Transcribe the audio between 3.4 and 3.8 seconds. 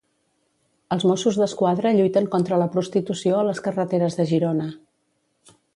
a les